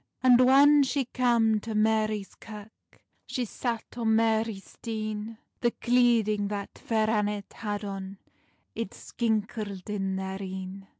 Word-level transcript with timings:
And 0.23 0.39
whan 0.41 0.81
she 0.81 1.05
cam 1.05 1.59
to 1.59 1.75
Marie's 1.75 2.33
Kirk, 2.33 3.03
She 3.27 3.45
sat 3.45 3.83
on 3.95 4.15
Marie's 4.15 4.71
stean: 4.71 5.37
The 5.59 5.69
cleading 5.69 6.47
that 6.47 6.75
Fair 6.79 7.07
Annet 7.07 7.53
had 7.53 7.85
on 7.85 8.17
It 8.73 8.95
skinkled 8.95 9.87
in 9.91 10.15
their 10.15 10.41
een. 10.41 10.87